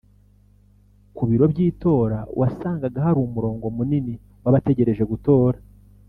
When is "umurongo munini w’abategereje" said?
3.27-5.03